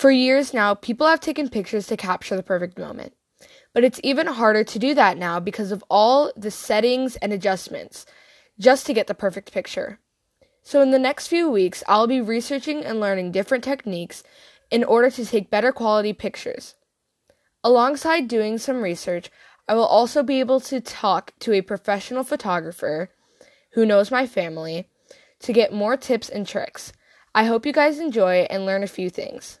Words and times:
For 0.00 0.10
years 0.10 0.54
now, 0.54 0.72
people 0.72 1.06
have 1.06 1.20
taken 1.20 1.50
pictures 1.50 1.86
to 1.88 1.96
capture 1.98 2.34
the 2.34 2.42
perfect 2.42 2.78
moment. 2.78 3.12
But 3.74 3.84
it's 3.84 4.00
even 4.02 4.28
harder 4.28 4.64
to 4.64 4.78
do 4.78 4.94
that 4.94 5.18
now 5.18 5.40
because 5.40 5.72
of 5.72 5.84
all 5.90 6.32
the 6.34 6.50
settings 6.50 7.16
and 7.16 7.34
adjustments 7.34 8.06
just 8.58 8.86
to 8.86 8.94
get 8.94 9.08
the 9.08 9.14
perfect 9.14 9.52
picture. 9.52 10.00
So, 10.62 10.80
in 10.80 10.90
the 10.90 10.98
next 10.98 11.28
few 11.28 11.50
weeks, 11.50 11.84
I'll 11.86 12.06
be 12.06 12.22
researching 12.22 12.82
and 12.82 12.98
learning 12.98 13.32
different 13.32 13.62
techniques 13.62 14.22
in 14.70 14.84
order 14.84 15.10
to 15.10 15.26
take 15.26 15.50
better 15.50 15.70
quality 15.70 16.14
pictures. 16.14 16.76
Alongside 17.62 18.26
doing 18.26 18.56
some 18.56 18.80
research, 18.80 19.30
I 19.68 19.74
will 19.74 19.84
also 19.84 20.22
be 20.22 20.40
able 20.40 20.60
to 20.60 20.80
talk 20.80 21.34
to 21.40 21.52
a 21.52 21.60
professional 21.60 22.24
photographer 22.24 23.10
who 23.72 23.84
knows 23.84 24.10
my 24.10 24.26
family 24.26 24.88
to 25.40 25.52
get 25.52 25.74
more 25.74 25.98
tips 25.98 26.30
and 26.30 26.48
tricks. 26.48 26.94
I 27.34 27.44
hope 27.44 27.66
you 27.66 27.74
guys 27.74 27.98
enjoy 27.98 28.46
and 28.48 28.64
learn 28.64 28.82
a 28.82 28.86
few 28.86 29.10
things. 29.10 29.60